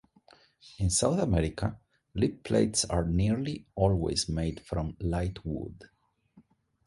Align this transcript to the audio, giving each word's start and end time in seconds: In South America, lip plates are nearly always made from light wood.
In 0.79 0.89
South 0.89 1.19
America, 1.19 1.79
lip 2.15 2.43
plates 2.43 2.85
are 2.85 3.05
nearly 3.05 3.67
always 3.75 4.27
made 4.27 4.59
from 4.65 4.97
light 4.99 5.45
wood. 5.45 5.89